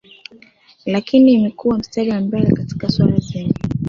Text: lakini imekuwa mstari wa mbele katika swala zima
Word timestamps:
lakini 0.85 1.33
imekuwa 1.33 1.77
mstari 1.77 2.11
wa 2.11 2.21
mbele 2.21 2.51
katika 2.51 2.89
swala 2.89 3.17
zima 3.17 3.53